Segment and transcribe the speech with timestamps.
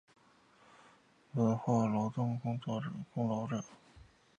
[1.33, 3.63] 文化功劳者。